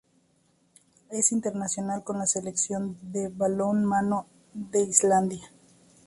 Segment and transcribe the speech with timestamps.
[1.11, 5.51] Es internacional con la selección de balonmano de Islandia.